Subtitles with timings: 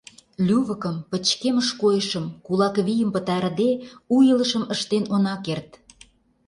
[0.47, 3.71] Лювыкым, пычкемыш койышым, кулак вийым пытарыде,
[4.13, 5.69] у илышым ыштен она керт.